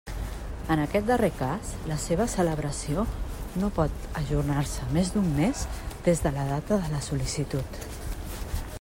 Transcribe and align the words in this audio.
En 0.75 0.79
aquest 0.83 1.09
darrer 1.09 1.27
cas, 1.41 1.73
la 1.91 1.97
seva 2.05 2.25
celebració 2.35 3.03
no 3.65 3.71
pot 3.77 4.09
ajornar-se 4.23 4.89
més 4.99 5.15
d'un 5.17 5.31
mes 5.39 5.63
des 6.09 6.27
de 6.27 6.33
la 6.39 6.51
data 6.55 6.83
de 6.87 6.93
la 6.97 7.07
sol·licitud. 7.11 7.83